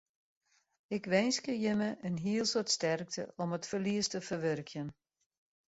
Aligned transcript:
Ik 0.95 1.05
winskje 1.11 1.55
jimme 1.63 1.89
in 2.07 2.15
hiel 2.25 2.45
soad 2.51 2.69
sterkte 2.77 3.23
om 3.41 3.49
it 3.57 3.69
ferlies 3.71 4.07
te 4.09 4.19
ferwurkjen. 4.29 4.87